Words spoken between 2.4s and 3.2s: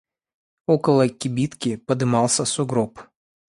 сугроб.